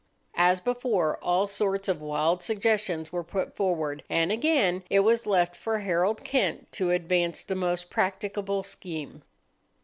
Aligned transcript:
As 0.41 0.59
before, 0.59 1.23
all 1.23 1.45
sorts 1.45 1.87
of 1.87 2.01
wild 2.01 2.41
suggestions 2.41 3.11
were 3.11 3.23
put 3.23 3.55
forward, 3.55 4.01
and 4.09 4.31
again 4.31 4.81
it 4.89 5.01
was 5.01 5.27
left 5.27 5.55
for 5.55 5.77
Harold 5.77 6.23
Kent 6.23 6.71
to 6.71 6.89
advance 6.89 7.43
the 7.43 7.53
most 7.53 7.91
practicable 7.91 8.63
scheme. 8.63 9.21